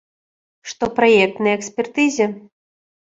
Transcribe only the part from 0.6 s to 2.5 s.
Што праект на экспертызе.